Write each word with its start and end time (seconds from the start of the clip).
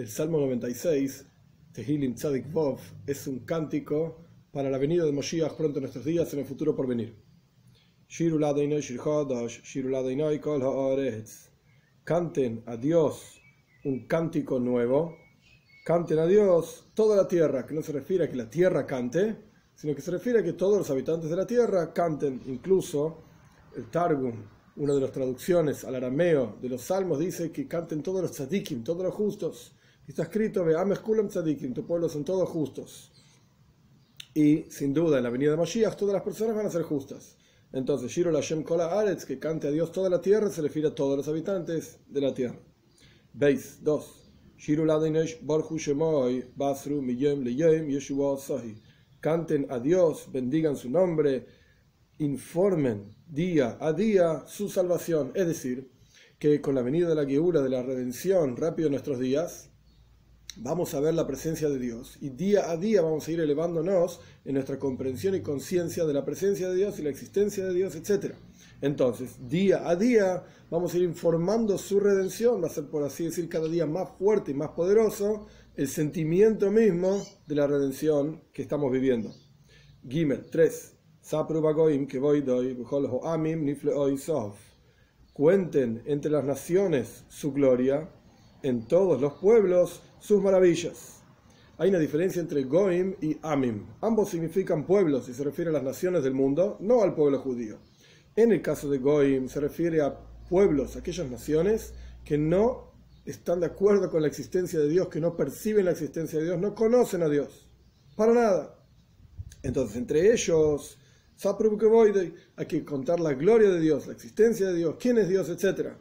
El 0.00 0.08
Salmo 0.08 0.40
96, 0.40 1.26
Tehilim 1.74 2.14
Tzadik 2.14 2.50
Vov, 2.50 2.78
es 3.06 3.26
un 3.26 3.40
cántico 3.40 4.24
para 4.50 4.70
la 4.70 4.78
venida 4.78 5.04
de 5.04 5.12
Moshiach 5.12 5.52
pronto 5.52 5.78
en 5.78 5.82
nuestros 5.82 6.06
días, 6.06 6.32
en 6.32 6.38
el 6.38 6.46
futuro 6.46 6.74
por 6.74 6.86
venir. 6.86 7.14
Canten 12.02 12.62
a 12.64 12.78
Dios 12.78 13.42
un 13.84 14.06
cántico 14.06 14.58
nuevo. 14.58 15.18
Canten 15.84 16.18
a 16.18 16.24
Dios 16.24 16.86
toda 16.94 17.14
la 17.14 17.28
tierra, 17.28 17.66
que 17.66 17.74
no 17.74 17.82
se 17.82 17.92
refiere 17.92 18.24
a 18.24 18.30
que 18.30 18.36
la 18.36 18.48
tierra 18.48 18.86
cante, 18.86 19.36
sino 19.74 19.94
que 19.94 20.00
se 20.00 20.12
refiere 20.12 20.38
a 20.38 20.42
que 20.42 20.54
todos 20.54 20.78
los 20.78 20.88
habitantes 20.88 21.28
de 21.28 21.36
la 21.36 21.46
tierra 21.46 21.92
canten. 21.92 22.40
Incluso 22.46 23.22
el 23.76 23.90
Targum, 23.90 24.32
una 24.76 24.94
de 24.94 25.00
las 25.02 25.12
traducciones 25.12 25.84
al 25.84 25.96
arameo 25.96 26.56
de 26.62 26.70
los 26.70 26.80
salmos, 26.80 27.18
dice 27.18 27.52
que 27.52 27.68
canten 27.68 28.02
todos 28.02 28.22
los 28.22 28.32
tzadikim, 28.32 28.82
todos 28.82 29.04
los 29.04 29.12
justos. 29.12 29.74
Está 30.10 30.24
escrito, 30.24 30.64
tu 31.72 31.86
pueblo 31.86 32.08
son 32.08 32.24
todos 32.24 32.48
justos. 32.48 33.12
Y 34.34 34.64
sin 34.68 34.92
duda, 34.92 35.18
en 35.18 35.22
la 35.22 35.30
venida 35.30 35.52
de 35.52 35.56
Mashiach, 35.56 35.94
todas 35.94 36.14
las 36.14 36.24
personas 36.24 36.56
van 36.56 36.66
a 36.66 36.70
ser 36.70 36.82
justas. 36.82 37.36
Entonces, 37.72 38.10
Shiro 38.10 38.32
Lashem 38.32 38.64
Kola 38.64 38.98
Aretz, 38.98 39.24
que 39.24 39.38
cante 39.38 39.68
a 39.68 39.70
Dios 39.70 39.92
toda 39.92 40.10
la 40.10 40.20
tierra, 40.20 40.50
se 40.50 40.62
refiere 40.62 40.88
a 40.88 40.94
todos 40.96 41.16
los 41.16 41.28
habitantes 41.28 42.00
de 42.08 42.20
la 42.20 42.34
tierra. 42.34 42.58
Veis, 43.34 43.84
2. 43.84 44.32
Shiro 44.56 44.84
Barhu 45.42 45.78
Shemoy, 45.78 46.44
Basru 46.56 47.00
Miyem 47.00 47.44
Leyem 47.44 47.86
Yeshua 47.86 48.36
Sahi. 48.36 48.82
Canten 49.20 49.68
a 49.70 49.78
Dios, 49.78 50.26
bendigan 50.32 50.74
su 50.74 50.90
nombre, 50.90 51.46
informen 52.18 53.14
día 53.28 53.78
a 53.80 53.92
día 53.92 54.42
su 54.48 54.68
salvación. 54.68 55.30
Es 55.36 55.46
decir, 55.46 55.88
que 56.40 56.60
con 56.60 56.74
la 56.74 56.82
venida 56.82 57.08
de 57.08 57.14
la 57.14 57.26
Geura, 57.26 57.62
de 57.62 57.70
la 57.70 57.84
redención, 57.84 58.56
rápido 58.56 58.88
en 58.88 58.92
nuestros 58.94 59.20
días, 59.20 59.69
vamos 60.62 60.92
a 60.92 61.00
ver 61.00 61.14
la 61.14 61.26
presencia 61.26 61.70
de 61.70 61.78
Dios 61.78 62.18
y 62.20 62.28
día 62.28 62.70
a 62.70 62.76
día 62.76 63.00
vamos 63.00 63.26
a 63.26 63.32
ir 63.32 63.40
elevándonos 63.40 64.20
en 64.44 64.54
nuestra 64.54 64.78
comprensión 64.78 65.34
y 65.34 65.40
conciencia 65.40 66.04
de 66.04 66.12
la 66.12 66.24
presencia 66.24 66.68
de 66.68 66.76
Dios 66.76 66.98
y 66.98 67.02
la 67.02 67.08
existencia 67.08 67.64
de 67.64 67.72
Dios, 67.72 67.96
etc. 67.96 68.34
Entonces, 68.82 69.48
día 69.48 69.88
a 69.88 69.96
día 69.96 70.44
vamos 70.70 70.92
a 70.92 70.98
ir 70.98 71.04
informando 71.04 71.78
su 71.78 71.98
redención, 71.98 72.62
va 72.62 72.66
a 72.66 72.70
ser 72.70 72.84
por 72.84 73.04
así 73.04 73.24
decir 73.24 73.48
cada 73.48 73.68
día 73.68 73.86
más 73.86 74.10
fuerte 74.18 74.50
y 74.50 74.54
más 74.54 74.70
poderoso 74.70 75.46
el 75.76 75.88
sentimiento 75.88 76.70
mismo 76.70 77.24
de 77.46 77.54
la 77.54 77.66
redención 77.66 78.42
que 78.52 78.60
estamos 78.60 78.92
viviendo. 78.92 79.32
Gimel 80.06 80.44
3. 80.50 80.96
Cuenten 85.32 86.02
entre 86.04 86.30
las 86.30 86.44
naciones 86.44 87.24
su 87.28 87.52
gloria, 87.52 88.10
en 88.62 88.86
todos 88.86 89.20
los 89.20 89.34
pueblos 89.34 90.02
sus 90.18 90.42
maravillas. 90.42 91.22
Hay 91.78 91.88
una 91.88 91.98
diferencia 91.98 92.40
entre 92.40 92.64
Goim 92.64 93.14
y 93.20 93.38
Amim. 93.42 93.86
Ambos 94.00 94.28
significan 94.28 94.84
pueblos 94.84 95.28
y 95.28 95.34
se 95.34 95.44
refiere 95.44 95.70
a 95.70 95.72
las 95.72 95.82
naciones 95.82 96.22
del 96.22 96.34
mundo, 96.34 96.76
no 96.80 97.02
al 97.02 97.14
pueblo 97.14 97.38
judío. 97.38 97.78
En 98.36 98.52
el 98.52 98.60
caso 98.60 98.90
de 98.90 98.98
Goim 98.98 99.48
se 99.48 99.60
refiere 99.60 100.02
a 100.02 100.18
pueblos, 100.48 100.96
aquellas 100.96 101.30
naciones 101.30 101.94
que 102.24 102.36
no 102.36 102.92
están 103.24 103.60
de 103.60 103.66
acuerdo 103.66 104.10
con 104.10 104.22
la 104.22 104.28
existencia 104.28 104.78
de 104.78 104.88
Dios, 104.88 105.08
que 105.08 105.20
no 105.20 105.36
perciben 105.36 105.86
la 105.86 105.92
existencia 105.92 106.38
de 106.38 106.46
Dios, 106.46 106.58
no 106.58 106.74
conocen 106.74 107.22
a 107.22 107.28
Dios. 107.28 107.68
Para 108.16 108.34
nada. 108.34 108.76
Entonces, 109.62 109.96
entre 109.96 110.32
ellos, 110.32 110.98
hay 112.56 112.66
que 112.66 112.84
contar 112.84 113.20
la 113.20 113.32
gloria 113.32 113.70
de 113.70 113.80
Dios, 113.80 114.06
la 114.06 114.12
existencia 114.12 114.68
de 114.68 114.74
Dios, 114.74 114.96
quién 114.98 115.16
es 115.16 115.28
Dios, 115.28 115.48
etc. 115.48 115.92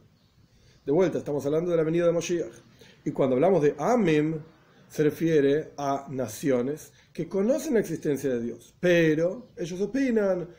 De 0.86 0.92
vuelta, 0.92 1.18
estamos 1.18 1.46
hablando 1.46 1.72
de 1.72 1.78
la 1.78 1.84
venida 1.84 2.06
de 2.06 2.12
Moshiach. 2.12 2.54
Y 3.06 3.12
cuando 3.12 3.36
hablamos 3.36 3.62
de 3.62 3.76
Amim, 3.78 4.40
se 4.88 5.04
refiere 5.04 5.74
a 5.78 6.08
naciones 6.10 6.92
que 7.14 7.30
conocen 7.30 7.76
la 7.76 7.80
existencia 7.80 8.30
de 8.32 8.42
Dios, 8.42 8.74
pero 8.80 9.50
ellos 9.56 9.80
opinan, 9.82 10.50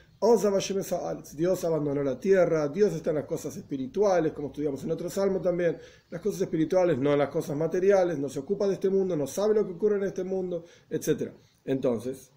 Dios 1.34 1.64
abandonó 1.64 2.04
la 2.04 2.20
tierra, 2.20 2.68
Dios 2.68 2.92
está 2.92 3.10
en 3.10 3.16
las 3.16 3.24
cosas 3.24 3.56
espirituales, 3.56 4.32
como 4.32 4.48
estudiamos 4.48 4.84
en 4.84 4.90
otro 4.90 5.08
salmo 5.08 5.40
también, 5.40 5.78
las 6.10 6.20
cosas 6.20 6.42
espirituales, 6.42 6.98
no 6.98 7.12
en 7.12 7.18
las 7.18 7.30
cosas 7.30 7.56
materiales, 7.56 8.18
no 8.18 8.28
se 8.28 8.38
ocupa 8.38 8.68
de 8.68 8.74
este 8.74 8.90
mundo, 8.90 9.16
no 9.16 9.26
sabe 9.26 9.54
lo 9.54 9.66
que 9.66 9.72
ocurre 9.72 9.96
en 9.96 10.04
este 10.04 10.22
mundo, 10.22 10.64
etc. 10.90 11.32
Entonces, 11.64 12.30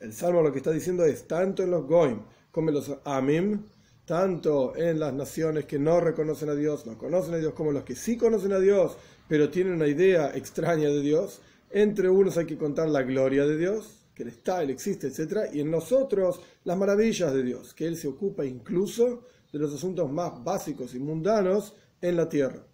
el 0.00 0.12
salmo 0.12 0.42
lo 0.42 0.52
que 0.52 0.58
está 0.58 0.70
diciendo 0.70 1.04
es, 1.04 1.26
tanto 1.26 1.62
en 1.62 1.72
los 1.72 1.86
Goim 1.86 2.22
como 2.52 2.68
en 2.68 2.74
los 2.76 2.96
Amim, 3.04 3.66
tanto 4.04 4.76
en 4.76 4.98
las 4.98 5.12
naciones 5.12 5.64
que 5.66 5.78
no 5.78 6.00
reconocen 6.00 6.48
a 6.48 6.54
Dios, 6.54 6.86
no 6.86 6.98
conocen 6.98 7.34
a 7.34 7.38
Dios, 7.38 7.54
como 7.54 7.72
los 7.72 7.84
que 7.84 7.94
sí 7.94 8.16
conocen 8.16 8.52
a 8.52 8.58
Dios, 8.58 8.96
pero 9.28 9.50
tienen 9.50 9.74
una 9.74 9.86
idea 9.86 10.34
extraña 10.34 10.88
de 10.88 11.00
Dios, 11.00 11.40
entre 11.70 12.10
unos 12.10 12.36
hay 12.36 12.46
que 12.46 12.58
contar 12.58 12.88
la 12.88 13.02
gloria 13.02 13.46
de 13.46 13.56
Dios, 13.56 14.06
que 14.14 14.24
Él 14.24 14.28
está, 14.28 14.62
Él 14.62 14.70
existe, 14.70 15.06
etc. 15.06 15.52
Y 15.52 15.60
en 15.60 15.70
nosotros 15.70 16.40
las 16.64 16.76
maravillas 16.76 17.32
de 17.32 17.42
Dios, 17.42 17.72
que 17.74 17.86
Él 17.86 17.96
se 17.96 18.08
ocupa 18.08 18.44
incluso 18.44 19.22
de 19.52 19.58
los 19.58 19.72
asuntos 19.72 20.10
más 20.10 20.42
básicos 20.42 20.94
y 20.94 20.98
mundanos 20.98 21.74
en 22.00 22.16
la 22.16 22.28
tierra. 22.28 22.66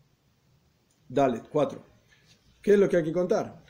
Dale, 1.08 1.42
cuatro. 1.50 1.84
¿Qué 2.60 2.72
es 2.72 2.78
lo 2.78 2.88
que 2.88 2.96
hay 2.96 3.04
que 3.04 3.12
contar? 3.12 3.64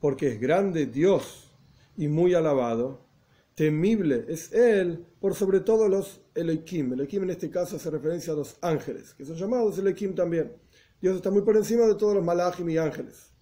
Porque 0.00 0.28
es 0.28 0.40
grande 0.40 0.86
Dios 0.86 1.49
y 1.96 2.08
muy 2.08 2.34
alabado, 2.34 3.06
temible 3.54 4.24
es 4.28 4.52
Él 4.52 5.06
por 5.20 5.34
sobre 5.34 5.60
todo 5.60 5.88
los 5.88 6.22
Elohim. 6.34 6.92
Elohim 6.92 7.24
en 7.24 7.30
este 7.30 7.50
caso 7.50 7.76
hace 7.76 7.90
referencia 7.90 8.32
a 8.32 8.36
los 8.36 8.56
ángeles, 8.62 9.14
que 9.14 9.24
son 9.24 9.36
llamados 9.36 9.78
Elohim 9.78 10.14
también. 10.14 10.52
Dios 11.00 11.16
está 11.16 11.30
muy 11.30 11.42
por 11.42 11.56
encima 11.56 11.86
de 11.86 11.94
todos 11.94 12.14
los 12.14 12.24
malachim 12.24 12.68
y 12.68 12.78
ángeles. 12.78 13.32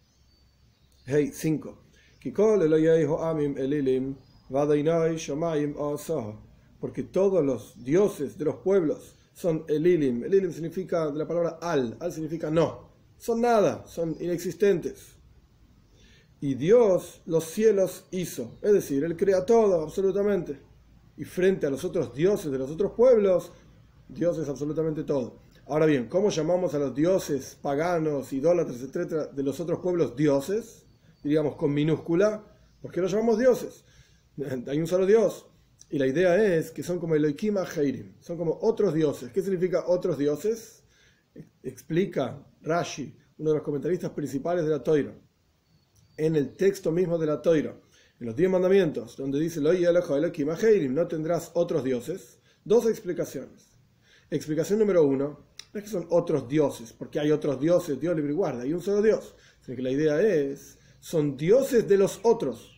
Hey, 1.04 1.30
5. 1.32 1.84
Porque 6.80 7.02
todos 7.02 7.44
los 7.44 7.84
dioses 7.84 8.38
de 8.38 8.44
los 8.44 8.56
pueblos 8.56 9.16
son 9.34 9.64
Elilim. 9.68 10.24
Elilim 10.24 10.52
significa 10.52 11.10
de 11.10 11.18
la 11.18 11.26
palabra 11.26 11.58
al. 11.60 11.96
Al 12.00 12.12
significa 12.12 12.50
no. 12.50 12.88
Son 13.16 13.40
nada, 13.40 13.84
son 13.86 14.16
inexistentes. 14.20 15.17
Y 16.40 16.54
Dios 16.54 17.20
los 17.26 17.44
cielos 17.44 18.04
hizo. 18.10 18.58
Es 18.62 18.72
decir, 18.72 19.04
Él 19.04 19.16
crea 19.16 19.44
todo, 19.44 19.82
absolutamente. 19.82 20.60
Y 21.16 21.24
frente 21.24 21.66
a 21.66 21.70
los 21.70 21.84
otros 21.84 22.14
dioses 22.14 22.52
de 22.52 22.58
los 22.58 22.70
otros 22.70 22.92
pueblos, 22.92 23.52
Dios 24.08 24.38
es 24.38 24.48
absolutamente 24.48 25.02
todo. 25.02 25.40
Ahora 25.66 25.84
bien, 25.84 26.08
¿cómo 26.08 26.30
llamamos 26.30 26.74
a 26.74 26.78
los 26.78 26.94
dioses 26.94 27.58
paganos, 27.60 28.32
idólatras, 28.32 28.80
etcétera, 28.80 29.26
de 29.26 29.42
los 29.42 29.58
otros 29.60 29.80
pueblos 29.80 30.16
dioses? 30.16 30.86
Diríamos 31.22 31.56
con 31.56 31.74
minúscula, 31.74 32.42
¿por 32.80 32.92
qué 32.92 33.00
los 33.00 33.10
llamamos 33.10 33.38
dioses? 33.38 33.84
Hay 34.66 34.80
un 34.80 34.86
solo 34.86 35.04
Dios. 35.06 35.46
Y 35.90 35.98
la 35.98 36.06
idea 36.06 36.36
es 36.56 36.70
que 36.70 36.82
son 36.82 36.98
como 36.98 37.14
Elohim 37.14 37.56
Heirim, 37.76 38.14
son 38.20 38.36
como 38.36 38.58
otros 38.62 38.94
dioses. 38.94 39.30
¿Qué 39.32 39.42
significa 39.42 39.84
otros 39.86 40.18
dioses? 40.18 40.84
Explica 41.62 42.46
Rashi, 42.62 43.16
uno 43.38 43.50
de 43.50 43.56
los 43.56 43.64
comentaristas 43.64 44.10
principales 44.10 44.64
de 44.64 44.70
la 44.70 44.82
Toira, 44.82 45.14
en 46.18 46.36
el 46.36 46.54
texto 46.56 46.92
mismo 46.92 47.16
de 47.16 47.26
la 47.26 47.40
Toira, 47.40 47.74
en 48.20 48.26
los 48.26 48.36
diez 48.36 48.50
mandamientos, 48.50 49.16
donde 49.16 49.38
dice 49.38 49.60
no 49.60 51.08
tendrás 51.08 51.52
otros 51.54 51.84
dioses, 51.84 52.40
dos 52.64 52.86
explicaciones. 52.86 53.68
Explicación 54.30 54.80
número 54.80 55.04
uno, 55.04 55.46
no 55.72 55.78
es 55.78 55.84
que 55.84 55.90
son 55.90 56.06
otros 56.10 56.48
dioses, 56.48 56.92
porque 56.92 57.20
hay 57.20 57.30
otros 57.30 57.60
dioses, 57.60 58.00
Dios 58.00 58.16
libre 58.16 58.32
y 58.32 58.36
guarda, 58.36 58.62
hay 58.62 58.72
un 58.72 58.82
solo 58.82 59.00
Dios, 59.00 59.34
sino 59.60 59.76
que 59.76 59.82
la 59.82 59.90
idea 59.90 60.20
es, 60.20 60.78
son 61.00 61.36
dioses 61.36 61.88
de 61.88 61.96
los 61.96 62.20
otros. 62.24 62.72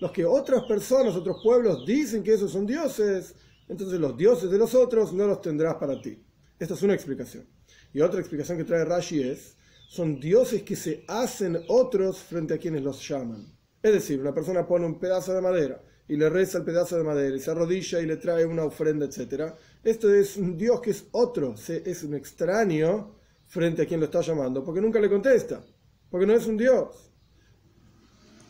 Los 0.00 0.10
que 0.10 0.24
otras 0.24 0.64
personas, 0.64 1.14
otros 1.14 1.38
pueblos 1.42 1.86
dicen 1.86 2.24
que 2.24 2.34
esos 2.34 2.50
son 2.50 2.66
dioses, 2.66 3.36
entonces 3.68 4.00
los 4.00 4.16
dioses 4.16 4.50
de 4.50 4.58
los 4.58 4.74
otros 4.74 5.12
no 5.12 5.26
los 5.26 5.40
tendrás 5.40 5.76
para 5.76 6.00
ti. 6.02 6.22
Esta 6.58 6.74
es 6.74 6.82
una 6.82 6.94
explicación. 6.94 7.46
Y 7.92 8.00
otra 8.00 8.18
explicación 8.18 8.58
que 8.58 8.64
trae 8.64 8.84
Rashi 8.84 9.22
es, 9.22 9.56
son 9.88 10.18
dioses 10.18 10.62
que 10.62 10.76
se 10.76 11.04
hacen 11.08 11.58
otros 11.68 12.18
frente 12.18 12.54
a 12.54 12.58
quienes 12.58 12.82
los 12.82 13.06
llaman. 13.06 13.46
Es 13.82 13.92
decir, 13.92 14.20
una 14.20 14.34
persona 14.34 14.66
pone 14.66 14.86
un 14.86 14.98
pedazo 14.98 15.34
de 15.34 15.40
madera 15.40 15.82
y 16.08 16.16
le 16.16 16.28
reza 16.28 16.58
el 16.58 16.64
pedazo 16.64 16.96
de 16.96 17.04
madera 17.04 17.36
y 17.36 17.40
se 17.40 17.50
arrodilla 17.50 18.00
y 18.00 18.06
le 18.06 18.16
trae 18.16 18.44
una 18.44 18.64
ofrenda, 18.64 19.06
etc. 19.06 19.52
Esto 19.82 20.12
es 20.12 20.36
un 20.36 20.56
Dios 20.56 20.80
que 20.80 20.90
es 20.90 21.06
otro, 21.12 21.54
es 21.54 22.02
un 22.02 22.14
extraño 22.14 23.14
frente 23.46 23.82
a 23.82 23.86
quien 23.86 24.00
lo 24.00 24.06
está 24.06 24.20
llamando, 24.20 24.64
porque 24.64 24.80
nunca 24.80 25.00
le 25.00 25.08
contesta, 25.08 25.62
porque 26.10 26.26
no 26.26 26.34
es 26.34 26.46
un 26.46 26.56
Dios. 26.56 27.10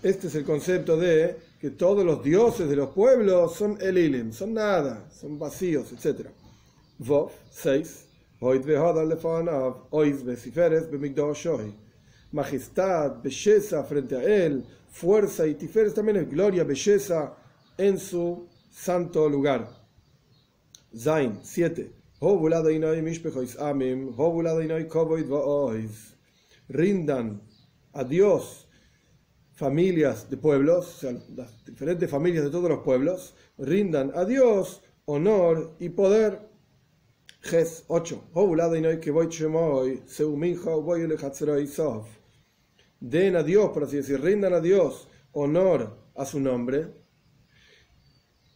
Este 0.03 0.27
es 0.27 0.35
el 0.35 0.45
concepto 0.45 0.97
de 0.97 1.37
que 1.61 1.71
todos 1.71 2.05
los 2.05 2.23
dioses 2.23 2.69
de 2.69 2.77
los 2.77 2.91
pueblos 2.91 3.55
son 3.57 3.81
Elilim, 3.81 4.33
son 4.33 4.53
nada, 4.55 5.09
son 5.11 5.39
vacíos, 5.39 5.93
etc. 5.93 6.29
Vov 6.99 7.31
6. 7.51 8.04
Majestad, 12.33 13.23
belleza 13.23 13.83
frente 13.85 14.17
a 14.17 14.23
él, 14.23 14.65
fuerza 14.91 15.47
y 15.47 15.55
tiferes 15.55 15.95
también 15.95 16.19
es 16.19 16.29
gloria, 16.29 16.65
belleza 16.65 17.35
en 17.79 17.99
su 17.99 18.49
santo 18.71 19.29
lugar. 19.29 19.69
Zain 20.95 21.39
7. 21.43 21.91
Rindan 26.69 27.41
a 27.93 28.05
Dios 28.05 28.69
familias 29.55 30.29
de 30.29 30.37
pueblos, 30.37 30.97
o 30.97 30.99
sea, 30.99 31.13
las 31.35 31.65
diferentes 31.65 32.11
familias 32.11 32.45
de 32.45 32.51
todos 32.51 32.69
los 32.69 32.81
pueblos, 32.81 33.35
rindan 33.57 34.13
a 34.15 34.25
Dios 34.25 34.83
honor 35.07 35.77
y 35.79 35.91
poder. 35.91 36.54
Ges 37.45 37.85
8. 37.89 38.31
Den 43.01 43.37
a 43.37 43.43
Dios, 43.43 43.71
por 43.71 43.85
así 43.85 43.97
decir, 43.97 44.21
rindan 44.21 44.55
a 44.55 44.61
Dios 44.61 45.09
honor 45.33 45.95
a 46.15 46.25
su 46.25 46.41
nombre, 46.41 46.87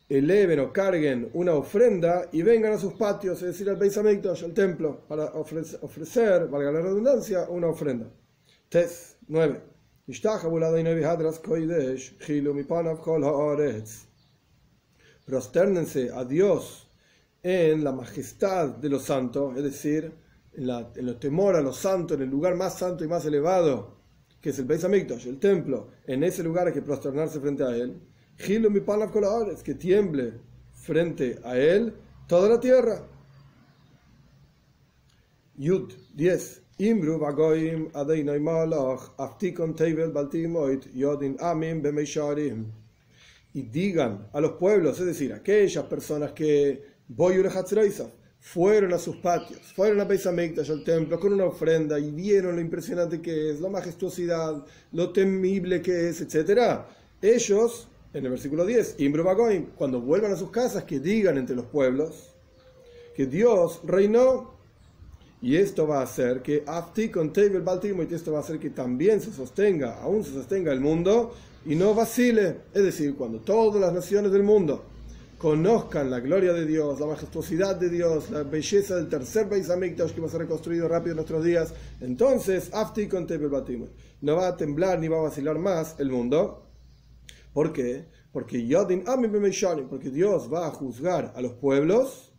eleven 0.08 0.60
o 0.60 0.72
carguen 0.72 1.28
una 1.34 1.52
ofrenda 1.52 2.30
y 2.32 2.40
vengan 2.40 2.72
a 2.72 2.78
sus 2.78 2.94
patios, 2.94 3.42
es 3.42 3.48
decir, 3.48 3.68
al 3.68 3.76
Beis 3.76 3.98
al 3.98 4.54
templo, 4.54 5.06
para 5.06 5.26
ofrecer, 5.34 5.78
ofrecer, 5.82 6.48
valga 6.48 6.72
la 6.72 6.80
redundancia, 6.80 7.46
una 7.50 7.68
ofrenda. 7.68 8.10
Tes 8.70 9.18
9. 9.28 9.60
Prosternense 15.26 16.10
a 16.10 16.24
Dios 16.24 16.87
en 17.48 17.82
la 17.82 17.92
majestad 17.92 18.68
de 18.76 18.90
los 18.90 19.04
santos, 19.04 19.56
es 19.56 19.62
decir, 19.62 20.12
en, 20.52 20.66
la, 20.66 20.92
en 20.94 21.18
temor 21.18 21.56
a 21.56 21.62
los 21.62 21.78
santos, 21.78 22.18
en 22.18 22.24
el 22.24 22.28
lugar 22.28 22.54
más 22.54 22.78
santo 22.78 23.04
y 23.04 23.08
más 23.08 23.24
elevado, 23.24 23.96
que 24.38 24.50
es 24.50 24.58
el 24.58 24.66
Beis 24.66 24.84
Hamikdash, 24.84 25.26
el 25.26 25.38
templo, 25.38 25.88
en 26.06 26.24
ese 26.24 26.42
lugar 26.42 26.66
hay 26.66 26.74
que 26.74 26.82
prosternarse 26.82 27.40
frente 27.40 27.64
a 27.64 27.74
él. 27.74 28.02
Gilo 28.36 28.68
mi 28.68 28.82
es 29.50 29.62
que 29.62 29.74
tiemble 29.74 30.34
frente 30.74 31.38
a 31.42 31.56
él 31.56 31.94
toda 32.26 32.50
la 32.50 32.60
tierra. 32.60 33.02
Yud 35.56 35.90
10. 36.14 36.62
Imru 36.80 37.18
vagoim 37.18 37.88
adeinai 37.94 38.38
malach 38.38 39.10
aftikon 39.16 39.74
tevel 39.74 40.12
baltimoit 40.12 40.86
yodin 40.94 41.36
amin 41.40 41.80
bemeisharim. 41.82 42.66
Y 43.54 43.62
digan 43.62 44.28
a 44.34 44.40
los 44.40 44.52
pueblos, 44.52 45.00
es 45.00 45.06
decir, 45.06 45.32
aquellas 45.32 45.84
personas 45.86 46.32
que 46.32 46.97
fueron 48.40 48.92
a 48.92 48.98
sus 48.98 49.16
patios, 49.16 49.60
fueron 49.74 50.00
a 50.00 50.04
Beis 50.04 50.26
Hamikdash, 50.26 50.70
al 50.70 50.84
templo, 50.84 51.18
con 51.18 51.32
una 51.32 51.44
ofrenda 51.44 51.98
y 51.98 52.10
vieron 52.10 52.56
lo 52.56 52.60
impresionante 52.60 53.20
que 53.20 53.50
es, 53.50 53.60
la 53.60 53.68
majestuosidad, 53.68 54.64
lo 54.92 55.10
temible 55.10 55.82
que 55.82 56.08
es, 56.08 56.20
etc. 56.20 56.80
Ellos, 57.20 57.88
en 58.12 58.24
el 58.24 58.30
versículo 58.30 58.64
10, 58.64 58.96
cuando 59.76 60.00
vuelvan 60.00 60.32
a 60.32 60.36
sus 60.36 60.50
casas, 60.50 60.84
que 60.84 61.00
digan 61.00 61.36
entre 61.38 61.56
los 61.56 61.66
pueblos 61.66 62.34
que 63.14 63.26
Dios 63.26 63.80
reinó 63.84 64.58
y 65.40 65.56
esto 65.56 65.86
va 65.86 66.00
a 66.00 66.02
hacer 66.02 66.42
que 66.42 66.64
Afti 66.66 67.10
con 67.10 67.32
Table 67.32 67.60
Baltimore, 67.60 68.08
y 68.10 68.14
esto 68.14 68.32
va 68.32 68.38
a 68.38 68.42
hacer 68.42 68.58
que 68.58 68.70
también 68.70 69.20
se 69.20 69.32
sostenga, 69.32 70.00
aún 70.00 70.24
se 70.24 70.32
sostenga 70.32 70.72
el 70.72 70.80
mundo 70.80 71.34
y 71.64 71.76
no 71.76 71.94
vacile. 71.94 72.56
Es 72.74 72.82
decir, 72.82 73.14
cuando 73.14 73.40
todas 73.40 73.80
las 73.80 73.92
naciones 73.92 74.32
del 74.32 74.42
mundo 74.42 74.84
conozcan 75.38 76.10
la 76.10 76.18
gloria 76.18 76.52
de 76.52 76.66
Dios, 76.66 76.98
la 76.98 77.06
majestuosidad 77.06 77.76
de 77.76 77.88
Dios, 77.88 78.28
la 78.30 78.42
belleza 78.42 78.96
del 78.96 79.08
tercer 79.08 79.48
Beis 79.48 79.70
Hamikdash 79.70 80.12
que 80.12 80.20
va 80.20 80.26
a 80.26 80.30
ser 80.30 80.40
reconstruido 80.40 80.88
rápido 80.88 81.12
en 81.12 81.16
nuestros 81.16 81.44
días, 81.44 81.72
entonces 82.00 82.70
Afti 82.74 83.06
con 83.06 83.26
no 84.20 84.36
va 84.36 84.48
a 84.48 84.56
temblar 84.56 84.98
ni 84.98 85.06
va 85.06 85.18
a 85.18 85.22
vacilar 85.22 85.58
más 85.58 85.94
el 86.00 86.10
mundo. 86.10 86.66
¿Por 87.52 87.72
qué? 87.72 88.08
Porque 88.32 88.66
Yodin 88.66 89.04
porque 89.88 90.10
Dios 90.10 90.52
va 90.52 90.66
a 90.66 90.70
juzgar 90.70 91.32
a 91.36 91.40
los 91.40 91.52
pueblos 91.52 92.32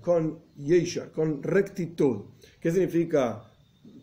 con 0.00 0.42
yeshar, 0.56 1.10
con 1.12 1.42
rectitud. 1.42 2.24
¿Qué 2.60 2.70
significa 2.70 3.44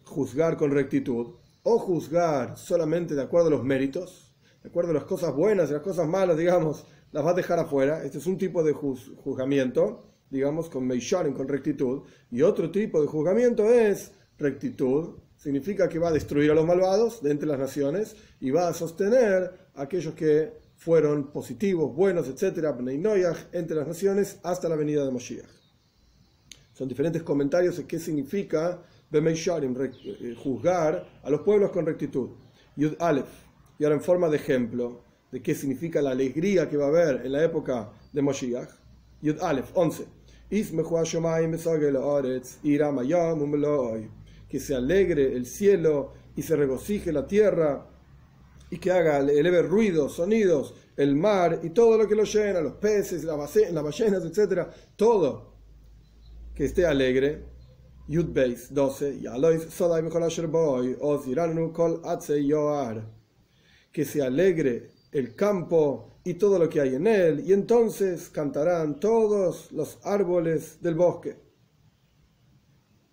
juzgar 0.03 0.57
con 0.57 0.71
rectitud? 0.71 1.35
O 1.63 1.79
juzgar 1.79 2.57
solamente 2.57 3.15
de 3.15 3.21
acuerdo 3.21 3.47
a 3.47 3.51
los 3.51 3.63
méritos, 3.63 4.33
de 4.63 4.69
acuerdo 4.69 4.91
a 4.91 4.95
las 4.95 5.03
cosas 5.03 5.33
buenas 5.33 5.69
y 5.69 5.73
las 5.73 5.81
cosas 5.81 6.07
malas, 6.07 6.37
digamos, 6.37 6.85
las 7.11 7.25
va 7.25 7.31
a 7.31 7.33
dejar 7.33 7.59
afuera. 7.59 8.03
Este 8.03 8.17
es 8.17 8.27
un 8.27 8.37
tipo 8.37 8.63
de 8.63 8.73
juzgamiento, 8.73 10.03
digamos, 10.29 10.69
con 10.69 10.87
Meisharim, 10.87 11.33
con 11.33 11.47
rectitud. 11.47 12.03
Y 12.29 12.41
otro 12.41 12.71
tipo 12.71 13.01
de 13.01 13.07
juzgamiento 13.07 13.65
es 13.65 14.11
rectitud. 14.37 15.17
Significa 15.35 15.89
que 15.89 15.99
va 15.99 16.09
a 16.09 16.13
destruir 16.13 16.51
a 16.51 16.55
los 16.55 16.65
malvados 16.65 17.21
de 17.21 17.31
entre 17.31 17.47
las 17.47 17.59
naciones 17.59 18.15
y 18.39 18.51
va 18.51 18.67
a 18.67 18.73
sostener 18.73 19.51
a 19.75 19.81
aquellos 19.81 20.13
que 20.13 20.53
fueron 20.77 21.31
positivos, 21.31 21.95
buenos, 21.95 22.27
etcétera, 22.27 22.75
entre 23.51 23.75
las 23.75 23.87
naciones 23.87 24.39
hasta 24.43 24.67
la 24.67 24.75
venida 24.75 25.05
de 25.05 25.11
Moshiach. 25.11 25.45
Son 26.73 26.87
diferentes 26.87 27.21
comentarios 27.21 27.77
de 27.77 27.85
qué 27.85 27.99
significa 27.99 28.81
eh, 29.13 30.35
juzgar 30.37 31.21
a 31.21 31.29
los 31.29 31.41
pueblos 31.41 31.71
con 31.71 31.85
rectitud. 31.85 32.29
Yud 32.75 32.95
Aleph, 32.99 33.29
y 33.77 33.83
ahora 33.83 33.97
en 33.97 34.01
forma 34.01 34.29
de 34.29 34.37
ejemplo, 34.37 35.03
de 35.31 35.41
qué 35.41 35.55
significa 35.55 36.01
la 36.01 36.11
alegría 36.11 36.69
que 36.69 36.77
va 36.77 36.85
a 36.85 36.89
haber 36.89 37.25
en 37.25 37.31
la 37.31 37.43
época 37.43 37.91
de 38.11 38.21
Moshiach. 38.21 38.69
Yud 39.21 39.39
Aleph, 39.41 39.71
11. 39.73 40.05
Que 44.49 44.59
se 44.59 44.75
alegre 44.75 45.33
el 45.33 45.45
cielo 45.45 46.13
y 46.35 46.41
se 46.41 46.55
regocije 46.55 47.13
la 47.13 47.25
tierra 47.25 47.87
y 48.69 48.77
que 48.77 48.91
haga, 48.91 49.19
eleve 49.19 49.61
ruidos, 49.61 50.15
sonidos, 50.15 50.73
el 50.97 51.15
mar 51.15 51.59
y 51.63 51.69
todo 51.69 51.97
lo 51.97 52.07
que 52.07 52.15
lo 52.15 52.23
llena, 52.23 52.59
los 52.59 52.73
peces, 52.73 53.23
las 53.23 53.37
ballenas, 53.37 54.25
etc. 54.25 54.67
Todo 54.95 55.55
que 56.53 56.65
esté 56.65 56.85
alegre. 56.85 57.45
Yud 58.07 58.33
Beis 58.33 58.73
12. 58.73 59.19
Que 63.93 64.05
se 64.05 64.21
alegre 64.21 65.00
el 65.11 65.35
campo 65.35 66.19
y 66.23 66.35
todo 66.35 66.59
lo 66.59 66.69
que 66.69 66.81
hay 66.81 66.95
en 66.95 67.07
él, 67.07 67.43
y 67.45 67.53
entonces 67.53 68.29
cantarán 68.29 68.99
todos 68.99 69.71
los 69.71 69.99
árboles 70.03 70.81
del 70.81 70.95
bosque. 70.95 71.35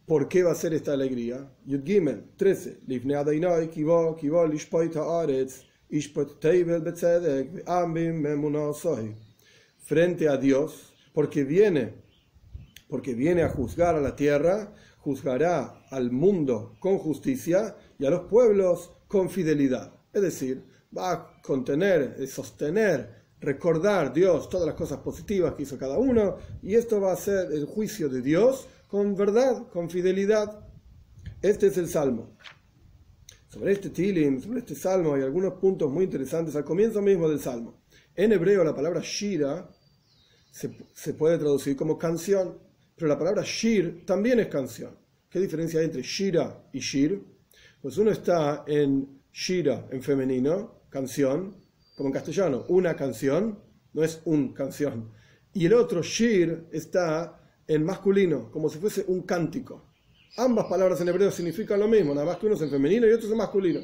¿Por 0.06 0.28
qué 0.28 0.42
va 0.42 0.52
a 0.52 0.54
ser 0.54 0.72
esta 0.72 0.92
alegría? 0.92 1.52
Yud 1.66 1.84
Gimel 1.84 2.30
13. 2.36 2.78
Frente 9.76 10.28
a 10.28 10.37
Dios, 10.38 10.94
porque 11.12 11.44
viene, 11.44 11.94
porque 12.88 13.14
viene 13.14 13.42
a 13.42 13.50
juzgar 13.50 13.96
a 13.96 14.00
la 14.00 14.16
tierra, 14.16 14.73
juzgará 14.99 15.84
al 15.90 16.11
mundo 16.11 16.76
con 16.80 16.99
justicia 16.99 17.76
y 17.99 18.06
a 18.06 18.11
los 18.11 18.28
pueblos 18.28 18.92
con 19.08 19.28
fidelidad. 19.28 19.94
Es 20.12 20.23
decir, 20.23 20.64
va 20.97 21.12
a 21.12 21.42
contener, 21.42 22.16
eh, 22.18 22.26
sostener, 22.26 23.18
recordar 23.40 24.12
Dios 24.12 24.49
todas 24.49 24.66
las 24.66 24.75
cosas 24.75 24.99
positivas 24.99 25.54
que 25.54 25.62
hizo 25.62 25.78
cada 25.78 25.99
uno, 25.99 26.38
y 26.62 26.75
esto 26.75 27.00
va 27.00 27.12
a 27.12 27.16
ser 27.16 27.52
el 27.52 27.66
juicio 27.66 28.09
de 28.09 28.23
Dios 28.23 28.66
con 28.88 29.14
verdad, 29.14 29.68
con 29.68 29.90
fidelidad. 29.90 30.66
Este 31.40 31.68
es 31.68 31.76
el 31.76 31.88
salmo. 31.88 32.37
Sobre 33.49 33.73
este 33.73 33.90
tilim, 33.90 34.42
sobre 34.42 34.61
este 34.61 34.75
salmo, 34.75 35.14
hay 35.14 35.23
algunos 35.23 35.54
puntos 35.54 35.90
muy 35.90 36.04
interesantes 36.04 36.54
al 36.57 36.64
comienzo 36.64 37.00
mismo 37.00 37.28
del 37.28 37.40
salmo. 37.40 37.83
En 38.14 38.33
hebreo 38.33 38.64
la 38.64 38.75
palabra 38.75 39.00
shira 39.02 39.71
se, 40.50 40.76
se 40.92 41.14
puede 41.14 41.38
traducir 41.38 41.76
como 41.76 41.97
canción, 41.97 42.59
pero 42.97 43.09
la 43.09 43.18
palabra 43.18 43.42
shir 43.45 44.04
también 44.04 44.40
es 44.40 44.49
canción. 44.49 44.99
¿Qué 45.30 45.38
diferencia 45.38 45.80
hay 45.80 45.87
entre 45.87 46.02
shira 46.02 46.68
y 46.73 46.80
shir? 46.80 47.23
Pues 47.80 47.97
uno 47.99 48.11
está 48.11 48.64
en 48.66 49.23
shira 49.33 49.87
en 49.90 50.02
femenino 50.02 50.77
canción, 50.90 51.57
como 51.97 52.09
en 52.09 52.12
castellano, 52.12 52.64
una 52.68 52.97
canción, 52.97 53.59
no 53.92 54.04
es 54.04 54.21
un 54.25 54.52
canción. 54.52 55.11
Y 55.52 55.66
el 55.66 55.75
otro, 55.75 56.02
shir, 56.02 56.68
está 56.73 57.40
en 57.66 57.85
masculino, 57.85 58.50
como 58.50 58.68
si 58.68 58.78
fuese 58.78 59.04
un 59.09 59.23
cántico. 59.23 59.85
Ambas 60.37 60.66
palabras 60.66 61.00
en 61.00 61.09
hebreo 61.09 61.30
significan 61.30 61.80
lo 61.80 61.88
mismo, 61.88 62.14
nada 62.14 62.26
más 62.26 62.37
que 62.37 62.47
uno 62.47 62.54
es 62.54 62.62
en 62.62 62.71
femenino 62.71 63.07
y 63.07 63.11
otro 63.11 63.26
es 63.26 63.33
en 63.33 63.38
masculino. 63.38 63.80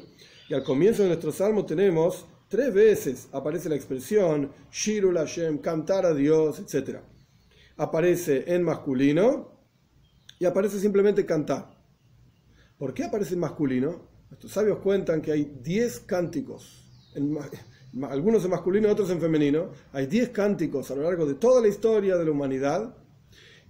Y 0.47 0.53
al 0.53 0.63
comienzo 0.63 1.01
de 1.01 1.09
nuestro 1.09 1.31
salmo 1.31 1.65
tenemos 1.65 2.25
tres 2.47 2.73
veces 2.73 3.27
aparece 3.31 3.67
la 3.67 3.75
expresión 3.75 4.51
Shirul 4.71 5.17
Hashem, 5.17 5.57
cantar 5.57 6.05
a 6.05 6.13
Dios, 6.13 6.59
etc. 6.59 6.99
Aparece 7.77 8.45
en 8.47 8.63
masculino 8.63 9.59
y 10.39 10.45
aparece 10.45 10.79
simplemente 10.79 11.25
cantar. 11.25 11.75
¿Por 12.77 12.93
qué 12.93 13.03
aparece 13.03 13.33
en 13.33 13.41
masculino? 13.41 14.07
Nuestros 14.29 14.53
sabios 14.53 14.79
cuentan 14.79 15.21
que 15.21 15.31
hay 15.31 15.59
10 15.61 15.99
cánticos 16.01 16.84
algunos 18.03 18.43
en 18.43 18.51
masculino, 18.51 18.89
otros 18.89 19.09
en 19.09 19.19
femenino. 19.19 19.69
Hay 19.93 20.07
diez 20.07 20.29
cánticos 20.29 20.91
a 20.91 20.95
lo 20.95 21.03
largo 21.03 21.25
de 21.25 21.35
toda 21.35 21.61
la 21.61 21.67
historia 21.67 22.17
de 22.17 22.25
la 22.25 22.31
humanidad. 22.31 22.95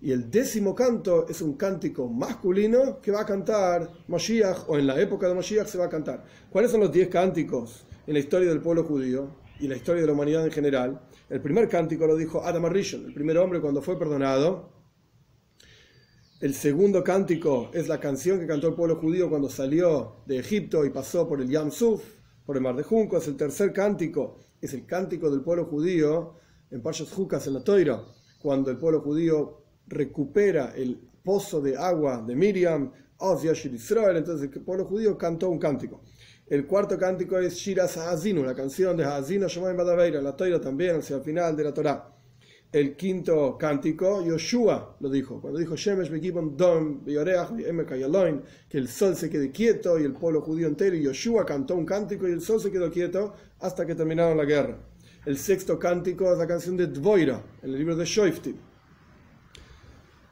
Y 0.01 0.11
el 0.11 0.29
décimo 0.29 0.75
canto 0.75 1.25
es 1.27 1.41
un 1.41 1.53
cántico 1.53 2.07
masculino 2.07 3.01
que 3.01 3.11
va 3.11 3.21
a 3.21 3.25
cantar 3.25 3.89
Moshiach, 4.07 4.67
o 4.67 4.77
en 4.77 4.87
la 4.87 4.99
época 4.99 5.27
de 5.27 5.33
Moshiach 5.33 5.67
se 5.67 5.77
va 5.77 5.85
a 5.85 5.89
cantar. 5.89 6.23
¿Cuáles 6.49 6.69
son 6.69 6.81
los 6.81 6.91
diez 6.91 7.07
cánticos 7.07 7.85
en 8.05 8.13
la 8.13 8.19
historia 8.19 8.49
del 8.49 8.61
pueblo 8.61 8.83
judío 8.83 9.29
y 9.59 9.67
la 9.67 9.75
historia 9.75 10.01
de 10.01 10.07
la 10.07 10.13
humanidad 10.13 10.45
en 10.45 10.51
general? 10.51 11.01
El 11.29 11.41
primer 11.41 11.67
cántico 11.69 12.05
lo 12.05 12.15
dijo 12.15 12.43
Adam 12.43 12.65
Arishon, 12.65 13.05
el 13.05 13.13
primer 13.13 13.37
hombre 13.37 13.61
cuando 13.61 13.81
fue 13.81 13.97
perdonado. 13.97 14.69
El 16.41 16.53
segundo 16.53 17.03
cántico 17.03 17.71
es 17.73 17.87
la 17.87 17.99
canción 17.99 18.39
que 18.39 18.45
cantó 18.45 18.67
el 18.67 18.75
pueblo 18.75 18.97
judío 18.97 19.29
cuando 19.29 19.49
salió 19.49 20.17
de 20.27 20.37
Egipto 20.37 20.85
y 20.85 20.89
pasó 20.89 21.27
por 21.27 21.41
el 21.41 21.49
Yam 21.49 21.71
Suf, 21.71 22.03
por 22.45 22.55
el 22.55 22.61
Mar 22.61 22.75
de 22.75 22.83
Juncos. 22.83 23.27
El 23.27 23.35
tercer 23.35 23.73
cántico 23.73 24.39
es 24.61 24.73
el 24.73 24.85
cántico 24.85 25.29
del 25.29 25.41
pueblo 25.41 25.65
judío 25.65 26.35
en 26.71 26.81
Parshas 26.81 27.11
Jucas 27.11 27.47
en 27.47 27.53
la 27.53 27.63
Toira, 27.63 28.03
cuando 28.39 28.71
el 28.71 28.77
pueblo 28.77 29.01
judío 29.01 29.61
recupera 29.87 30.73
el 30.75 30.99
pozo 31.23 31.61
de 31.61 31.77
agua 31.77 32.23
de 32.25 32.35
Miriam, 32.35 32.91
entonces 33.19 34.49
el 34.53 34.61
pueblo 34.61 34.85
judío 34.85 35.17
cantó 35.17 35.49
un 35.49 35.59
cántico. 35.59 36.01
El 36.47 36.67
cuarto 36.67 36.97
cántico 36.97 37.39
es 37.39 37.55
Shiras 37.55 37.97
Ha'azinu, 37.97 38.43
la 38.43 38.53
canción 38.53 38.95
de 38.97 39.03
Ha'azinu 39.03 39.47
Shomayim 39.47 39.77
Badaveira, 39.77 40.21
la 40.21 40.35
Toira 40.35 40.61
también, 40.61 40.97
hacia 40.97 41.15
el 41.15 41.23
final 41.23 41.55
de 41.55 41.63
la 41.63 41.73
Torah 41.73 42.14
el 42.75 42.97
quinto 42.97 43.57
cántico, 43.57 44.21
Yoshua 44.21 44.97
lo 44.99 45.09
dijo, 45.09 45.39
cuando 45.39 45.59
dijo 45.59 45.77
Shemesh 45.77 46.11
Dom 46.57 47.05
que 47.05 48.77
el 48.77 48.89
sol 48.89 49.15
se 49.15 49.29
quede 49.29 49.49
quieto 49.51 49.97
y 49.97 50.03
el 50.03 50.11
pueblo 50.11 50.41
judío 50.41 50.67
entero, 50.67 50.93
Yoshua 50.97 51.45
cantó 51.45 51.75
un 51.75 51.85
cántico 51.85 52.27
y 52.27 52.33
el 52.33 52.41
sol 52.41 52.59
se 52.59 52.73
quedó 52.73 52.91
quieto 52.91 53.33
hasta 53.61 53.85
que 53.85 53.95
terminaron 53.95 54.35
la 54.35 54.43
guerra. 54.43 54.77
El 55.25 55.37
sexto 55.37 55.79
cántico 55.79 56.29
es 56.33 56.37
la 56.37 56.45
canción 56.45 56.75
de 56.75 56.87
Dvoira, 56.87 57.41
en 57.63 57.69
el 57.69 57.77
libro 57.77 57.95
de 57.95 58.03
Shoiftim. 58.03 58.57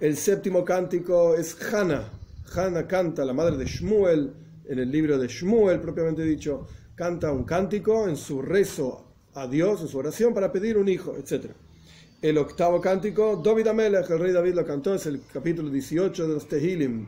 El 0.01 0.17
séptimo 0.17 0.65
cántico 0.65 1.35
es 1.35 1.55
Hannah. 1.73 2.11
Hannah 2.53 2.85
canta, 2.85 3.23
la 3.23 3.31
madre 3.31 3.55
de 3.55 3.65
Shmuel, 3.65 4.33
en 4.65 4.79
el 4.79 4.91
libro 4.91 5.17
de 5.17 5.29
Shmuel, 5.29 5.79
propiamente 5.79 6.23
dicho, 6.23 6.67
canta 6.93 7.31
un 7.31 7.45
cántico 7.45 8.05
en 8.09 8.17
su 8.17 8.41
rezo 8.41 9.13
a 9.33 9.47
Dios, 9.47 9.79
en 9.79 9.87
su 9.87 9.97
oración 9.97 10.33
para 10.33 10.51
pedir 10.51 10.77
un 10.77 10.89
hijo, 10.89 11.15
etcétera. 11.15 11.53
El 12.23 12.37
octavo 12.37 12.79
cántico, 12.79 13.35
David 13.43 13.67
Amelech, 13.67 14.09
el 14.09 14.17
rey 14.17 14.31
David 14.31 14.53
lo 14.53 14.65
cantó, 14.65 14.95
es 14.95 15.05
el 15.07 15.23
capítulo 15.33 15.69
18 15.69 16.25
de 16.25 16.33
los 16.33 16.47
Tehilim. 16.47 17.05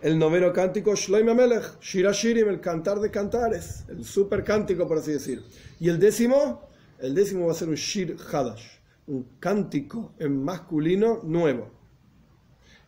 El 0.00 0.18
noveno 0.18 0.50
cántico, 0.50 0.94
Shloim 0.94 1.28
Amelech, 1.28 1.78
Shirashirim, 1.78 2.48
el 2.48 2.58
cantar 2.58 3.00
de 3.00 3.10
cantares, 3.10 3.84
el 3.90 4.02
super 4.06 4.44
cántico, 4.44 4.88
por 4.88 4.96
así 4.96 5.12
decir. 5.12 5.42
Y 5.78 5.90
el 5.90 5.98
décimo, 5.98 6.70
el 7.00 7.14
décimo 7.14 7.44
va 7.44 7.52
a 7.52 7.54
ser 7.54 7.68
un 7.68 7.74
Shir 7.74 8.16
Hadash, 8.32 8.64
un 9.08 9.36
cántico 9.38 10.14
en 10.18 10.42
masculino 10.42 11.20
nuevo. 11.22 11.70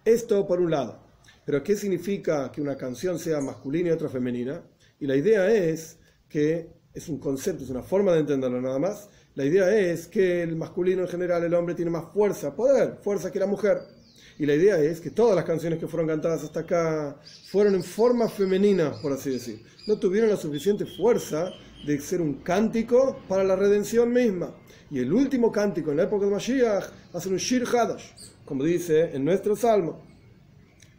Esto 0.07 0.47
por 0.47 0.59
un 0.59 0.71
lado. 0.71 1.01
Pero 1.45 1.63
¿qué 1.63 1.77
significa 1.77 2.51
que 2.51 2.63
una 2.63 2.79
canción 2.79 3.19
sea 3.19 3.43
masculina 3.43 3.91
y 3.91 3.93
otra 3.93 4.09
femenina? 4.09 4.63
Y 4.99 5.07
la 5.07 5.17
idea 5.17 5.53
es 5.53 5.99
que 6.31 6.71
es 6.95 7.11
un 7.11 7.19
concepto, 7.19 7.63
es 7.63 7.69
una 7.69 7.83
forma 7.83 8.13
de 8.13 8.21
entenderlo 8.21 8.63
nada 8.63 8.79
más, 8.79 9.11
la 9.37 9.45
idea 9.45 9.77
es 9.77 10.07
que 10.07 10.43
el 10.43 10.55
masculino 10.55 11.03
en 11.03 11.09
general, 11.09 11.43
el 11.43 11.55
hombre, 11.55 11.75
tiene 11.75 11.91
más 11.91 12.05
fuerza, 12.13 12.55
poder, 12.55 12.99
fuerza 13.03 13.33
que 13.33 13.41
la 13.41 13.47
mujer. 13.47 13.79
Y 14.39 14.47
la 14.47 14.55
idea 14.55 14.79
es 14.79 15.01
que 15.01 15.11
todas 15.11 15.35
las 15.35 15.45
canciones 15.45 15.81
que 15.81 15.89
fueron 15.89 16.09
cantadas 16.09 16.45
hasta 16.45 16.61
acá 16.61 17.21
fueron 17.51 17.75
en 17.75 17.83
forma 17.83 18.29
femenina, 18.29 18.93
por 19.03 19.13
así 19.13 19.31
decir. 19.31 19.65
No 19.89 19.99
tuvieron 19.99 20.31
la 20.31 20.37
suficiente 20.37 20.87
fuerza 20.87 21.51
de 21.85 22.01
ser 22.01 22.21
un 22.21 22.35
cántico 22.35 23.21
para 23.29 23.43
la 23.43 23.57
redención 23.57 24.13
misma. 24.13 24.55
Y 24.89 25.01
el 25.01 25.13
último 25.13 25.51
cántico 25.51 25.91
en 25.91 25.97
la 25.97 26.05
época 26.05 26.27
de 26.27 26.31
Mashiach 26.31 26.85
ser 27.19 27.33
un 27.33 27.39
Shir 27.39 27.65
Hadash, 27.67 28.11
como 28.45 28.63
dice 28.63 29.17
en 29.17 29.25
nuestro 29.25 29.57
salmo. 29.57 30.01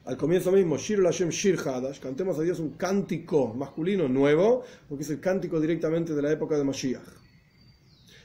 Al 0.04 0.18
comienzo 0.18 0.52
mismo, 0.52 0.78
Shir 0.78 1.00
Lashem 1.00 1.30
Shir 1.30 1.58
Hadash, 1.58 2.00
cantemos 2.00 2.38
a 2.38 2.42
Dios 2.42 2.60
un 2.60 2.72
cántico 2.72 3.54
masculino 3.54 4.10
nuevo, 4.10 4.64
porque 4.90 5.04
es 5.04 5.10
el 5.10 5.22
cántico 5.22 5.60
directamente 5.60 6.14
de 6.14 6.22
la 6.22 6.32
época 6.32 6.58
de 6.58 6.66
Mashiach. 6.66 7.25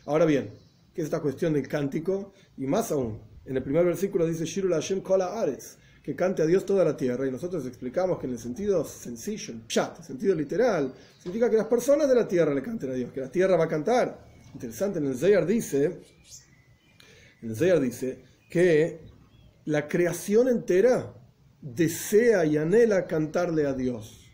Ahora 0.07 0.25
bien, 0.25 0.51
¿qué 0.95 1.03
es 1.03 1.07
esta 1.07 1.21
cuestión 1.21 1.53
del 1.53 1.69
cántico? 1.69 2.33
Y 2.57 2.67
más 2.67 2.91
aún, 2.93 3.21
en 3.45 3.57
el 3.57 3.63
primer 3.63 3.85
versículo 3.85 4.27
dice 4.27 4.45
Shirul 4.45 4.73
Hashem 4.73 5.01
Kola 5.01 5.41
Ares, 5.41 5.77
que 6.03 6.17
cante 6.17 6.43
a 6.43 6.47
Dios 6.47 6.65
toda 6.65 6.85
la 6.85 6.97
tierra. 6.97 7.27
Y 7.27 7.31
nosotros 7.31 7.67
explicamos 7.67 8.19
que 8.19 8.27
en 8.27 8.33
el 8.33 8.39
sentido 8.39 8.85
sencillo, 8.85 9.55
el 9.55 9.63
el 9.99 10.05
sentido 10.05 10.35
literal, 10.35 10.93
significa 11.19 11.51
que 11.51 11.57
las 11.57 11.67
personas 11.67 12.09
de 12.09 12.15
la 12.15 12.27
tierra 12.27 12.55
le 12.55 12.63
canten 12.63 12.91
a 12.91 12.95
Dios, 12.95 13.13
que 13.13 13.21
la 13.21 13.31
tierra 13.31 13.57
va 13.57 13.65
a 13.65 13.69
cantar. 13.69 14.27
Interesante, 14.55 14.99
en 14.99 15.07
el 15.07 15.17
Zayar 15.17 15.47
dice, 15.47 16.01
en 17.43 17.51
el 17.51 17.57
Zayar 17.57 17.81
dice 17.81 18.25
que 18.51 19.01
la 19.67 19.87
creación 19.87 20.49
entera 20.49 21.15
desea 21.61 22.45
y 22.47 22.57
anhela 22.57 23.07
cantarle 23.07 23.67
a 23.67 23.75
Dios. 23.75 24.27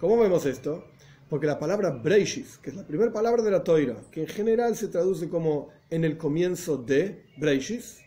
¿Cómo 0.00 0.18
vemos 0.18 0.46
esto? 0.46 0.84
Porque 1.28 1.46
la 1.46 1.58
palabra 1.58 1.90
Breishis, 1.90 2.58
que 2.58 2.70
es 2.70 2.76
la 2.76 2.86
primera 2.86 3.12
palabra 3.12 3.42
de 3.42 3.50
la 3.50 3.62
Toira, 3.62 3.96
que 4.10 4.22
en 4.22 4.26
general 4.28 4.76
se 4.76 4.88
traduce 4.88 5.28
como 5.28 5.68
en 5.90 6.04
el 6.04 6.16
comienzo 6.16 6.78
de 6.78 7.26
Breishis, 7.36 7.98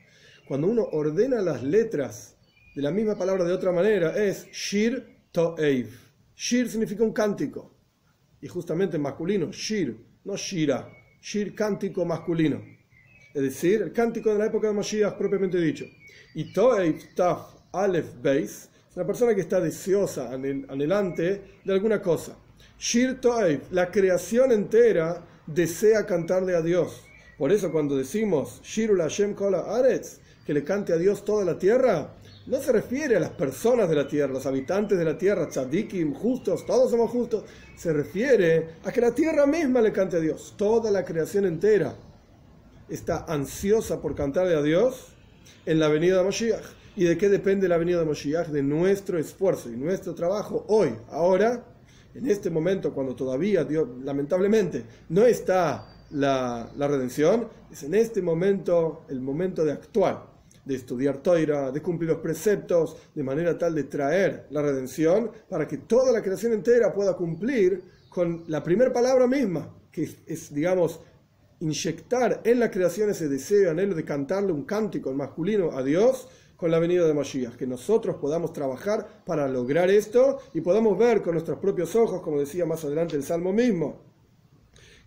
cuando 0.47 0.67
uno 0.67 0.87
ordena 0.91 1.41
las 1.41 1.63
letras 1.63 2.35
de 2.75 2.81
la 2.81 2.91
misma 2.91 3.15
palabra 3.15 3.43
de 3.43 3.53
otra 3.53 3.71
manera, 3.71 4.17
es 4.17 4.47
Shir 4.51 5.05
To'ev. 5.31 5.89
Shir 6.35 6.69
significa 6.69 7.03
un 7.03 7.13
cántico. 7.13 7.75
Y 8.41 8.47
justamente 8.47 8.97
en 8.97 9.03
masculino, 9.03 9.51
Shir, 9.51 9.95
no 10.23 10.35
Shira. 10.35 10.89
Shir, 11.21 11.53
cántico 11.53 12.03
masculino. 12.03 12.61
Es 13.33 13.41
decir, 13.43 13.81
el 13.81 13.93
cántico 13.93 14.31
de 14.31 14.39
la 14.39 14.47
época 14.47 14.67
de 14.67 14.73
Mashiach 14.73 15.15
propiamente 15.17 15.57
dicho. 15.59 15.85
Y 16.33 16.51
To'ev, 16.51 17.13
Taf, 17.15 17.55
Aleph, 17.71 18.21
Beis, 18.21 18.69
es 18.89 18.95
una 18.95 19.05
persona 19.05 19.33
que 19.33 19.41
está 19.41 19.61
deseosa, 19.61 20.33
anhelante 20.33 21.59
de 21.63 21.73
alguna 21.73 22.01
cosa. 22.01 22.35
Shir 22.81 23.21
Toev, 23.21 23.61
la 23.69 23.91
creación 23.91 24.51
entera 24.51 25.23
desea 25.45 26.07
cantarle 26.07 26.55
a 26.55 26.63
Dios. 26.63 27.03
Por 27.37 27.51
eso 27.51 27.71
cuando 27.71 27.95
decimos 27.95 28.59
Shirul 28.63 29.01
Hashem 29.01 29.35
Kola 29.35 29.59
Aretz, 29.77 30.17
que 30.43 30.51
le 30.55 30.63
cante 30.63 30.91
a 30.91 30.97
Dios 30.97 31.23
toda 31.23 31.45
la 31.45 31.59
tierra, 31.59 32.15
no 32.47 32.59
se 32.59 32.71
refiere 32.71 33.17
a 33.17 33.19
las 33.19 33.29
personas 33.29 33.87
de 33.87 33.97
la 33.97 34.07
tierra, 34.07 34.33
los 34.33 34.47
habitantes 34.47 34.97
de 34.97 35.05
la 35.05 35.15
tierra, 35.15 35.47
tzadikim, 35.47 36.15
justos, 36.15 36.65
todos 36.65 36.89
somos 36.89 37.11
justos. 37.11 37.43
Se 37.77 37.93
refiere 37.93 38.69
a 38.83 38.91
que 38.91 39.01
la 39.01 39.13
tierra 39.13 39.45
misma 39.45 39.79
le 39.79 39.91
cante 39.91 40.17
a 40.17 40.19
Dios. 40.19 40.55
Toda 40.57 40.89
la 40.89 41.05
creación 41.05 41.45
entera 41.45 41.93
está 42.89 43.25
ansiosa 43.27 44.01
por 44.01 44.15
cantarle 44.15 44.55
a 44.55 44.63
Dios 44.63 45.09
en 45.67 45.79
la 45.79 45.87
venida 45.87 46.17
de 46.17 46.23
Moshiach. 46.23 46.65
¿Y 46.95 47.03
de 47.03 47.15
qué 47.15 47.29
depende 47.29 47.67
la 47.67 47.77
venida 47.77 47.99
de 47.99 48.05
Moshiach? 48.05 48.47
De 48.47 48.63
nuestro 48.63 49.19
esfuerzo 49.19 49.69
y 49.69 49.77
nuestro 49.77 50.15
trabajo 50.15 50.65
hoy, 50.67 50.95
ahora, 51.11 51.63
en 52.13 52.29
este 52.29 52.49
momento, 52.49 52.93
cuando 52.93 53.15
todavía, 53.15 53.63
Dios, 53.63 53.87
lamentablemente, 54.03 54.83
no 55.09 55.25
está 55.25 55.87
la, 56.11 56.69
redención, 56.77 57.47
es 57.71 57.83
en 57.83 57.95
este 57.95 58.21
momento 58.21 59.05
el 59.09 59.21
momento 59.21 59.63
de 59.63 59.71
actuar, 59.71 60.29
de 60.65 60.75
estudiar 60.75 61.17
Toira, 61.17 61.71
de 61.71 61.81
cumplir 61.81 62.09
los 62.09 62.19
preceptos, 62.19 62.97
de 63.15 63.23
manera 63.23 63.57
tal 63.57 63.73
de 63.73 63.85
traer 63.85 64.47
la 64.51 64.61
redención 64.61 65.31
para 65.49 65.67
que 65.67 65.79
toda 65.79 66.11
la 66.11 66.21
creación 66.21 66.53
entera 66.53 66.93
pueda 66.93 67.15
cumplir 67.15 67.81
con 68.09 68.43
la 68.47 68.61
primera 68.61 68.91
palabra 68.91 69.25
misma, 69.25 69.73
que 69.91 70.09
es, 70.25 70.53
digamos, 70.53 70.99
inyectar 71.61 72.41
en 72.43 72.59
la 72.59 72.69
creación 72.69 73.09
ese 73.09 73.29
deseo, 73.29 73.71
anhelo 73.71 73.95
de 73.95 74.03
cantarle 74.03 74.51
un 74.51 74.65
cántico 74.65 75.13
masculino 75.13 75.71
a 75.71 75.83
Dios 75.83 76.27
con 76.61 76.69
la 76.69 76.77
venida 76.77 77.07
de 77.07 77.15
Mashiach, 77.15 77.55
que 77.55 77.65
nosotros 77.65 78.17
podamos 78.17 78.53
trabajar 78.53 79.23
para 79.25 79.47
lograr 79.47 79.89
esto 79.89 80.37
y 80.53 80.61
podamos 80.61 80.95
ver 80.95 81.23
con 81.23 81.33
nuestros 81.33 81.57
propios 81.57 81.95
ojos, 81.95 82.21
como 82.21 82.39
decía 82.39 82.67
más 82.67 82.85
adelante 82.85 83.15
el 83.15 83.23
Salmo 83.23 83.51
mismo, 83.51 84.03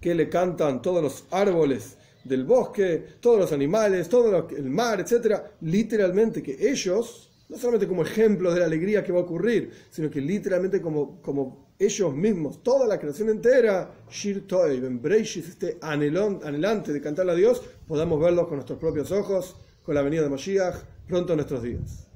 que 0.00 0.16
le 0.16 0.28
cantan 0.28 0.82
todos 0.82 1.00
los 1.00 1.26
árboles 1.30 1.96
del 2.24 2.44
bosque, 2.44 3.04
todos 3.20 3.38
los 3.38 3.52
animales, 3.52 4.08
todo 4.08 4.48
el 4.48 4.68
mar, 4.68 4.98
etcétera, 4.98 5.52
literalmente 5.60 6.42
que 6.42 6.56
ellos, 6.68 7.30
no 7.48 7.56
solamente 7.56 7.86
como 7.86 8.02
ejemplo 8.02 8.52
de 8.52 8.58
la 8.58 8.66
alegría 8.66 9.04
que 9.04 9.12
va 9.12 9.20
a 9.20 9.22
ocurrir, 9.22 9.70
sino 9.90 10.10
que 10.10 10.20
literalmente 10.20 10.82
como, 10.82 11.22
como 11.22 11.68
ellos 11.78 12.12
mismos, 12.16 12.64
toda 12.64 12.84
la 12.88 12.98
creación 12.98 13.28
entera, 13.28 13.94
Shir 14.10 14.48
Toev, 14.48 14.84
en 14.84 15.00
este 15.04 15.78
anhelante 15.82 16.92
de 16.92 17.00
cantarle 17.00 17.30
a 17.30 17.36
Dios, 17.36 17.62
podamos 17.86 18.20
verlos 18.20 18.48
con 18.48 18.56
nuestros 18.56 18.80
propios 18.80 19.12
ojos, 19.12 19.54
con 19.84 19.94
la 19.94 20.02
venida 20.02 20.22
de 20.22 20.30
Mashiach, 20.30 20.76
pronto 21.06 21.34
en 21.34 21.36
nuestros 21.36 21.62
días. 21.62 22.08